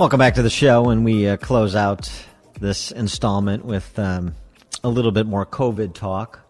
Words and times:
Welcome 0.00 0.18
back 0.18 0.36
to 0.36 0.42
the 0.42 0.48
show, 0.48 0.88
and 0.88 1.04
we 1.04 1.28
uh, 1.28 1.36
close 1.36 1.76
out 1.76 2.10
this 2.58 2.90
installment 2.90 3.66
with 3.66 3.98
um, 3.98 4.34
a 4.82 4.88
little 4.88 5.12
bit 5.12 5.26
more 5.26 5.44
COVID 5.44 5.92
talk. 5.92 6.40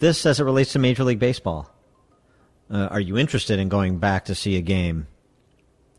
This, 0.00 0.26
as 0.26 0.38
it 0.38 0.44
relates 0.44 0.74
to 0.74 0.78
Major 0.78 1.02
League 1.02 1.18
Baseball, 1.18 1.74
uh, 2.70 2.88
are 2.90 3.00
you 3.00 3.16
interested 3.16 3.58
in 3.58 3.70
going 3.70 4.00
back 4.00 4.26
to 4.26 4.34
see 4.34 4.58
a 4.58 4.60
game? 4.60 5.06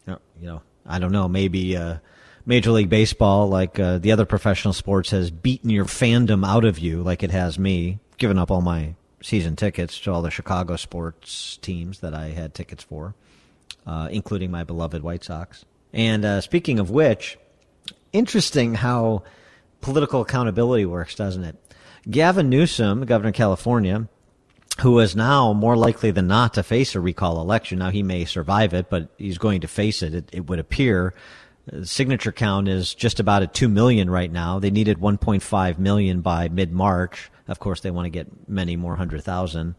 You 0.06 0.20
know, 0.40 0.62
I 0.86 1.00
don't 1.00 1.12
know. 1.12 1.28
Maybe 1.28 1.76
uh, 1.76 1.98
Major 2.46 2.70
League 2.70 2.90
Baseball, 2.90 3.50
like 3.50 3.80
uh, 3.80 3.98
the 3.98 4.12
other 4.12 4.26
professional 4.26 4.72
sports, 4.72 5.10
has 5.10 5.32
beaten 5.32 5.72
your 5.72 5.86
fandom 5.86 6.46
out 6.46 6.66
of 6.66 6.78
you, 6.78 7.02
like 7.02 7.24
it 7.24 7.32
has 7.32 7.58
me. 7.58 7.98
Given 8.20 8.38
up 8.38 8.52
all 8.52 8.62
my 8.62 8.94
season 9.24 9.56
tickets 9.56 10.00
to 10.02 10.12
all 10.12 10.22
the 10.22 10.30
Chicago 10.30 10.76
sports 10.76 11.58
teams 11.64 12.02
that 12.02 12.14
I 12.14 12.28
had 12.28 12.54
tickets 12.54 12.84
for, 12.84 13.16
uh, 13.88 14.08
including 14.12 14.52
my 14.52 14.64
beloved 14.64 15.02
White 15.02 15.24
Sox. 15.24 15.66
And 15.96 16.26
uh, 16.26 16.42
speaking 16.42 16.78
of 16.78 16.92
which, 16.92 17.38
interesting 18.12 18.76
how 18.76 19.24
political 19.80 20.22
accountability 20.22 20.86
works, 20.86 21.16
doesn't 21.16 21.46
it? 21.46 21.56
Gavin 22.12 22.50
Newsom, 22.50 23.06
governor 23.06 23.30
of 23.30 23.36
California, 23.36 24.10
who 24.82 25.00
is 25.00 25.16
now 25.16 25.54
more 25.54 25.78
likely 25.78 26.12
than 26.12 26.28
not 26.28 26.54
to 26.56 26.64
face 26.64 26.96
a 26.96 27.00
recall 27.00 27.40
election. 27.40 27.80
Now 27.80 27.92
he 27.92 28.04
may 28.04 28.26
survive 28.26 28.74
it, 28.74 28.90
but 28.90 29.08
he's 29.18 29.38
going 29.38 29.62
to 29.62 29.70
face 29.70 30.04
it. 30.04 30.14
It, 30.14 30.30
it 30.34 30.50
would 30.50 30.60
appear. 30.60 31.16
The 31.66 31.86
signature 31.86 32.34
count 32.34 32.68
is 32.68 32.94
just 32.94 33.22
about 33.22 33.42
at 33.42 33.54
two 33.54 33.70
million 33.70 34.10
right 34.10 34.32
now. 34.32 34.60
They 34.60 34.72
needed 34.72 35.00
1.5 35.00 35.80
million 35.80 36.20
by 36.20 36.50
mid-March. 36.50 37.32
Of 37.48 37.60
course, 37.60 37.80
they 37.80 37.90
want 37.90 38.06
to 38.06 38.10
get 38.10 38.50
many 38.50 38.76
more 38.76 38.98
hundred 38.98 39.24
thousand 39.24 39.76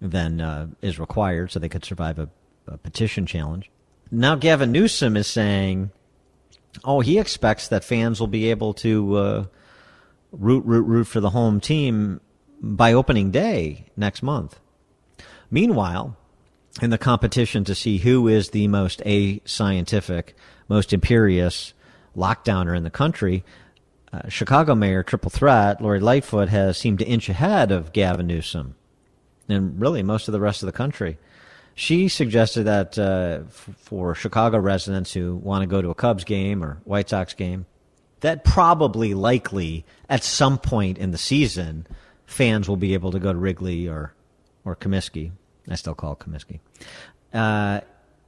than 0.00 0.40
uh, 0.40 0.68
is 0.82 1.00
required, 1.00 1.50
so 1.50 1.58
they 1.58 1.68
could 1.68 1.84
survive 1.84 2.20
a, 2.20 2.28
a 2.68 2.78
petition 2.78 3.26
challenge. 3.26 3.70
Now 4.10 4.34
Gavin 4.34 4.72
Newsom 4.72 5.16
is 5.16 5.26
saying, 5.26 5.90
oh, 6.84 7.00
he 7.00 7.18
expects 7.18 7.68
that 7.68 7.84
fans 7.84 8.20
will 8.20 8.26
be 8.26 8.50
able 8.50 8.74
to 8.74 9.16
uh, 9.16 9.44
root, 10.32 10.64
root, 10.64 10.86
root 10.86 11.04
for 11.04 11.20
the 11.20 11.30
home 11.30 11.60
team 11.60 12.20
by 12.60 12.92
opening 12.92 13.30
day 13.30 13.86
next 13.96 14.22
month. 14.22 14.58
Meanwhile, 15.50 16.16
in 16.80 16.90
the 16.90 16.98
competition 16.98 17.64
to 17.64 17.74
see 17.74 17.98
who 17.98 18.28
is 18.28 18.50
the 18.50 18.68
most 18.68 19.02
a 19.04 19.40
scientific, 19.44 20.36
most 20.68 20.92
imperious 20.92 21.72
lockdowner 22.16 22.76
in 22.76 22.84
the 22.84 22.90
country, 22.90 23.44
uh, 24.12 24.28
Chicago 24.28 24.74
Mayor 24.74 25.02
Triple 25.02 25.30
Threat 25.30 25.82
Lori 25.82 26.00
Lightfoot 26.00 26.48
has 26.48 26.78
seemed 26.78 26.98
to 27.00 27.06
inch 27.06 27.28
ahead 27.28 27.70
of 27.70 27.92
Gavin 27.92 28.26
Newsom 28.26 28.74
and 29.48 29.80
really 29.80 30.02
most 30.02 30.28
of 30.28 30.32
the 30.32 30.40
rest 30.40 30.62
of 30.62 30.66
the 30.66 30.72
country. 30.72 31.18
She 31.78 32.08
suggested 32.08 32.64
that 32.64 32.98
uh, 32.98 33.42
f- 33.46 33.70
for 33.76 34.12
Chicago 34.12 34.58
residents 34.58 35.12
who 35.12 35.36
want 35.36 35.62
to 35.62 35.68
go 35.68 35.80
to 35.80 35.90
a 35.90 35.94
Cubs 35.94 36.24
game 36.24 36.64
or 36.64 36.80
White 36.82 37.08
Sox 37.08 37.34
game, 37.34 37.66
that 38.18 38.42
probably 38.42 39.14
likely 39.14 39.86
at 40.08 40.24
some 40.24 40.58
point 40.58 40.98
in 40.98 41.12
the 41.12 41.18
season, 41.18 41.86
fans 42.26 42.68
will 42.68 42.76
be 42.76 42.94
able 42.94 43.12
to 43.12 43.20
go 43.20 43.32
to 43.32 43.38
Wrigley 43.38 43.86
or 43.86 44.12
or 44.64 44.74
Comiskey. 44.74 45.30
I 45.70 45.76
still 45.76 45.94
call 45.94 46.14
it 46.14 46.18
Comiskey. 46.18 46.58
Uh, 47.32 47.82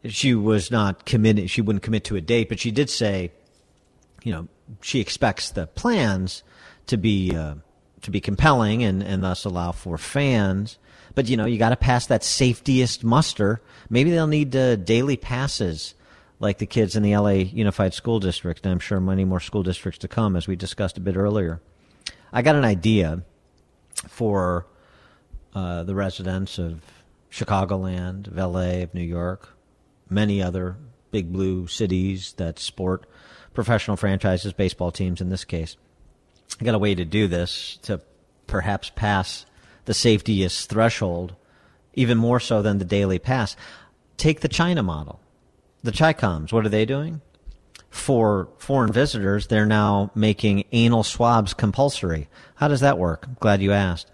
she 0.04 0.32
was 0.32 0.70
not 0.70 1.04
committed. 1.04 1.50
She 1.50 1.60
wouldn't 1.60 1.82
commit 1.82 2.04
to 2.04 2.14
a 2.14 2.20
date, 2.20 2.48
but 2.48 2.60
she 2.60 2.70
did 2.70 2.88
say, 2.88 3.32
you 4.22 4.30
know, 4.30 4.46
she 4.80 5.00
expects 5.00 5.50
the 5.50 5.66
plans 5.66 6.44
to 6.86 6.96
be 6.96 7.34
uh, 7.34 7.56
to 8.02 8.12
be 8.12 8.20
compelling 8.20 8.84
and 8.84 9.02
and 9.02 9.24
thus 9.24 9.44
allow 9.44 9.72
for 9.72 9.98
fans 9.98 10.78
but 11.14 11.28
you 11.28 11.36
know, 11.36 11.46
you 11.46 11.58
got 11.58 11.70
to 11.70 11.76
pass 11.76 12.06
that 12.06 12.22
safetiest 12.22 13.04
muster. 13.04 13.60
Maybe 13.88 14.10
they'll 14.10 14.26
need 14.26 14.54
uh, 14.54 14.76
daily 14.76 15.16
passes 15.16 15.94
like 16.38 16.58
the 16.58 16.66
kids 16.66 16.96
in 16.96 17.02
the 17.02 17.16
LA 17.16 17.30
Unified 17.30 17.94
School 17.94 18.18
District, 18.18 18.64
and 18.64 18.72
I'm 18.72 18.78
sure 18.78 19.00
many 19.00 19.24
more 19.24 19.40
school 19.40 19.62
districts 19.62 19.98
to 19.98 20.08
come, 20.08 20.36
as 20.36 20.48
we 20.48 20.56
discussed 20.56 20.96
a 20.96 21.00
bit 21.00 21.16
earlier. 21.16 21.60
I 22.32 22.42
got 22.42 22.56
an 22.56 22.64
idea 22.64 23.22
for 24.08 24.66
uh, 25.54 25.82
the 25.82 25.94
residents 25.94 26.58
of 26.58 26.80
Chicagoland, 27.30 28.28
of 28.28 28.36
LA, 28.36 28.82
of 28.82 28.94
New 28.94 29.02
York, 29.02 29.50
many 30.08 30.42
other 30.42 30.76
big 31.10 31.32
blue 31.32 31.66
cities 31.66 32.32
that 32.34 32.58
sport 32.58 33.06
professional 33.52 33.96
franchises, 33.96 34.52
baseball 34.52 34.92
teams 34.92 35.20
in 35.20 35.28
this 35.28 35.44
case. 35.44 35.76
I 36.60 36.64
got 36.64 36.74
a 36.74 36.78
way 36.78 36.94
to 36.94 37.04
do 37.04 37.26
this 37.26 37.78
to 37.82 38.00
perhaps 38.46 38.90
pass 38.90 39.44
the 39.90 39.94
safetiest 39.94 40.66
threshold, 40.66 41.34
even 41.94 42.16
more 42.16 42.38
so 42.38 42.62
than 42.62 42.78
the 42.78 42.84
daily 42.84 43.18
pass. 43.18 43.56
Take 44.16 44.38
the 44.38 44.46
China 44.46 44.84
model. 44.84 45.18
The 45.82 45.90
Chicoms, 45.90 46.52
what 46.52 46.64
are 46.64 46.68
they 46.68 46.84
doing? 46.84 47.22
For 47.90 48.48
foreign 48.56 48.92
visitors, 48.92 49.48
they're 49.48 49.66
now 49.66 50.12
making 50.14 50.62
anal 50.70 51.02
swabs 51.02 51.54
compulsory. 51.54 52.28
How 52.54 52.68
does 52.68 52.78
that 52.82 52.98
work? 52.98 53.26
Glad 53.40 53.62
you 53.62 53.72
asked. 53.72 54.08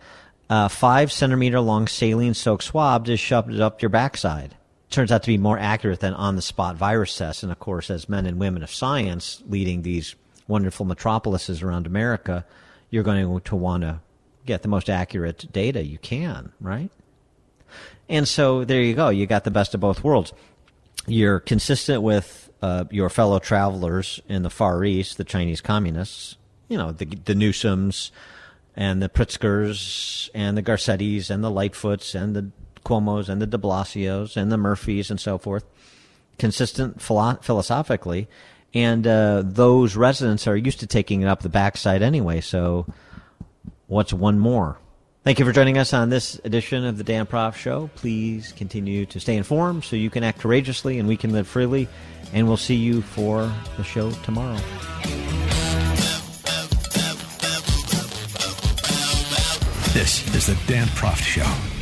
A 0.49 0.71
five 0.71 1.13
centimeter 1.13 1.61
long 1.61 1.89
saline 1.89 2.33
soaked 2.33 2.65
swab 2.65 3.07
is 3.07 3.21
shoved 3.21 3.61
up 3.61 3.83
your 3.83 3.91
backside. 3.91 4.57
Turns 4.89 5.13
out 5.13 5.25
to 5.25 5.27
be 5.27 5.37
more 5.37 5.59
accurate 5.59 6.01
than 6.01 6.15
on 6.15 6.37
the 6.37 6.43
spot 6.43 6.77
virus 6.77 7.15
tests. 7.15 7.43
And 7.43 7.53
of 7.53 7.59
course, 7.59 7.91
as 7.91 8.09
men 8.09 8.25
and 8.25 8.41
women 8.41 8.63
of 8.63 8.71
science 8.71 9.43
leading 9.47 9.83
these 9.83 10.15
wonderful 10.49 10.87
metropolises 10.87 11.61
around 11.61 11.87
America, 11.87 12.47
you're 12.89 13.03
going 13.03 13.43
to 13.43 13.57
want 13.57 13.83
to 13.83 14.01
get 14.47 14.63
the 14.63 14.69
most 14.69 14.89
accurate 14.89 15.53
data 15.53 15.85
you 15.85 15.99
can, 15.99 16.53
right? 16.61 16.91
And 18.09 18.27
so 18.27 18.65
there 18.65 18.81
you 18.81 18.95
go. 18.95 19.09
You 19.09 19.27
got 19.27 19.45
the 19.45 19.51
best 19.51 19.75
of 19.75 19.81
both 19.81 20.05
worlds. 20.05 20.33
You're 21.07 21.41
consistent 21.41 22.03
with 22.03 22.51
uh, 22.63 22.85
your 22.91 23.11
fellow 23.11 23.39
travelers 23.39 24.21
in 24.29 24.43
the 24.43 24.51
Far 24.51 24.85
East, 24.85 25.19
the 25.19 25.25
Chinese 25.25 25.61
communists, 25.61 26.37
you 26.69 26.79
know, 26.79 26.93
the, 26.93 27.05
the 27.05 27.35
Newsoms 27.35 28.11
and 28.75 29.03
the 29.03 29.09
Pritzkers 29.09 30.31
and 30.35 30.57
the 30.57 30.63
Garcettis 30.63 31.31
and 31.31 31.43
the 31.43 31.51
Lightfoots 31.51 32.15
and 32.15 32.35
the 32.35 32.51
Cuomos 32.85 33.29
and 33.29 33.41
the 33.41 33.47
de 33.47 33.59
Blasios 33.59 34.37
and 34.37 34.51
the 34.51 34.57
Murphys 34.57 35.11
and 35.11 35.21
so 35.21 35.39
forth. 35.39 35.65
Consistent 36.39 37.01
philo- 37.01 37.39
philosophically. 37.41 38.29
And 38.75 39.07
uh, 39.07 39.43
those 39.45 39.97
residents 39.97 40.47
are 40.47 40.57
used 40.57 40.81
to 40.81 40.87
taking 40.87 41.23
it 41.23 41.29
up 41.29 41.41
the 41.41 41.49
backside 41.49 42.03
anyway, 42.03 42.41
so 42.41 42.87
what's 43.87 44.13
one 44.13 44.39
more? 44.39 44.79
Thank 45.25 45.41
you 45.41 45.45
for 45.45 45.53
joining 45.53 45.77
us 45.77 45.93
on 45.93 46.09
this 46.09 46.41
edition 46.45 46.85
of 46.85 46.99
the 46.99 47.05
Dan 47.05 47.27
Proft 47.27 47.57
Show. 47.57 47.91
Please 47.97 48.53
continue 48.53 49.07
to 49.07 49.19
stay 49.19 49.37
informed 49.37 49.83
so 49.85 49.97
you 49.97 50.09
can 50.09 50.23
act 50.23 50.39
courageously 50.39 50.99
and 51.01 51.09
we 51.09 51.17
can 51.17 51.33
live 51.33 51.49
freely. 51.49 51.89
And 52.33 52.47
we'll 52.47 52.57
see 52.57 52.77
you 52.77 53.03
for 53.03 53.53
the 53.77 53.83
show 53.83 54.11
tomorrow. 54.23 54.59
This 59.93 60.35
is 60.35 60.47
the 60.47 60.57
Dan 60.67 60.87
Proft 60.89 61.23
Show. 61.23 61.76